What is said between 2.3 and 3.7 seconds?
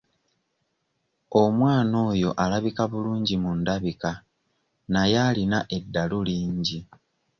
alabika bulungi mu